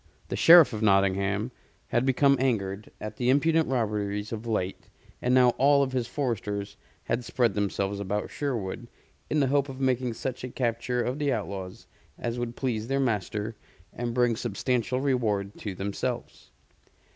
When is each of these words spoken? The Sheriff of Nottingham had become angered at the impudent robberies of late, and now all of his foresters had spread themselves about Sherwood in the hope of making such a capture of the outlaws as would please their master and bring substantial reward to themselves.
The 0.29 0.35
Sheriff 0.35 0.73
of 0.73 0.81
Nottingham 0.81 1.51
had 1.89 2.07
become 2.07 2.35
angered 2.39 2.89
at 2.99 3.17
the 3.17 3.29
impudent 3.29 3.67
robberies 3.67 4.31
of 4.31 4.47
late, 4.47 4.89
and 5.21 5.31
now 5.35 5.49
all 5.59 5.83
of 5.83 5.91
his 5.91 6.07
foresters 6.07 6.75
had 7.03 7.23
spread 7.23 7.53
themselves 7.53 7.99
about 7.99 8.31
Sherwood 8.31 8.87
in 9.29 9.41
the 9.41 9.45
hope 9.53 9.69
of 9.69 9.79
making 9.79 10.13
such 10.15 10.43
a 10.43 10.49
capture 10.49 11.03
of 11.03 11.19
the 11.19 11.31
outlaws 11.31 11.85
as 12.17 12.39
would 12.39 12.55
please 12.55 12.87
their 12.87 12.99
master 12.99 13.55
and 13.93 14.11
bring 14.15 14.35
substantial 14.35 14.99
reward 14.99 15.55
to 15.59 15.75
themselves. 15.75 16.49